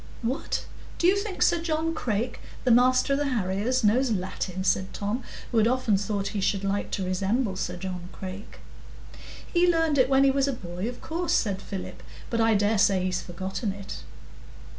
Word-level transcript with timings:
"What! 0.23 0.65
do 0.97 1.05
you 1.05 1.15
think 1.15 1.43
Sir 1.43 1.61
John 1.61 1.93
Crake, 1.93 2.39
the 2.63 2.71
master 2.71 3.13
of 3.13 3.19
the 3.19 3.27
harriers, 3.27 3.83
knows 3.83 4.09
Latin?" 4.09 4.63
said 4.63 4.95
Tom, 4.95 5.21
who 5.51 5.59
had 5.59 5.67
often 5.67 5.95
thought 5.95 6.29
he 6.29 6.41
should 6.41 6.63
like 6.63 6.89
to 6.93 7.05
resemble 7.05 7.55
Sir 7.55 7.75
John 7.77 8.09
Crake. 8.11 8.61
"He 9.53 9.71
learned 9.71 9.99
it 9.99 10.09
when 10.09 10.23
he 10.23 10.31
was 10.31 10.47
a 10.47 10.53
boy, 10.53 10.89
of 10.89 11.01
course," 11.01 11.33
said 11.33 11.61
Philip. 11.61 12.01
"But 12.31 12.41
I 12.41 12.55
dare 12.55 12.79
say 12.79 13.03
he's 13.03 13.21
forgotten 13.21 13.73
it." 13.73 13.99